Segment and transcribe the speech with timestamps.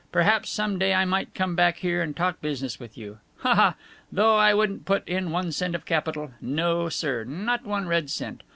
[0.11, 3.19] Perhaps some day I might come back here and talk business with you.
[3.41, 3.75] Ha, ha!
[4.11, 6.31] Though I wouldn't put in one cent of capital.
[6.41, 7.23] No, sir!
[7.23, 8.41] Not one red cent.